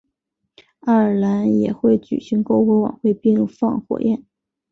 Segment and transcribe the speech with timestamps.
[0.79, 4.23] 爱尔兰也会举行篝火晚会并放焰火。